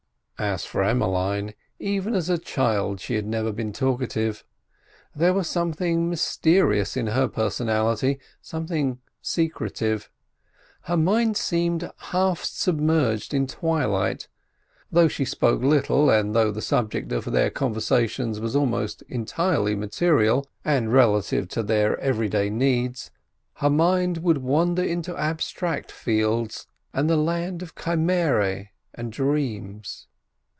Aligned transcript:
As 0.43 0.65
for 0.65 0.81
Emmeline, 0.83 1.53
even 1.77 2.15
as 2.15 2.27
a 2.27 2.39
child 2.39 2.99
she 2.99 3.13
had 3.13 3.27
never 3.27 3.51
been 3.51 3.71
talkative. 3.71 4.43
There 5.15 5.35
was 5.35 5.47
something 5.47 6.09
mysterious 6.09 6.97
in 6.97 7.05
her 7.05 7.27
personality, 7.27 8.17
something 8.41 8.97
secretive. 9.21 10.09
Her 10.85 10.97
mind 10.97 11.37
seemed 11.37 11.91
half 11.95 12.43
submerged 12.43 13.35
in 13.35 13.45
twilight. 13.45 14.29
Though 14.91 15.07
she 15.07 15.25
spoke 15.25 15.61
little, 15.61 16.09
and 16.09 16.33
though 16.33 16.49
the 16.49 16.59
subject 16.59 17.11
of 17.11 17.25
their 17.25 17.51
conversations 17.51 18.39
was 18.39 18.55
almost 18.55 19.03
entirely 19.07 19.75
material 19.75 20.47
and 20.65 20.91
relative 20.91 21.49
to 21.49 21.61
their 21.61 21.99
everyday 21.99 22.49
needs, 22.49 23.11
her 23.57 23.69
mind 23.69 24.17
would 24.23 24.39
wander 24.39 24.81
into 24.83 25.15
abstract 25.15 25.91
fields 25.91 26.65
and 26.95 27.07
the 27.07 27.15
land 27.15 27.61
of 27.61 27.75
chimerae 27.75 28.69
and 28.95 29.11
dreams. 29.11 30.07